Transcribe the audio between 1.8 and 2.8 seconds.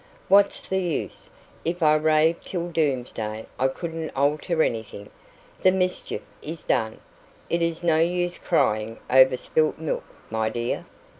I raved till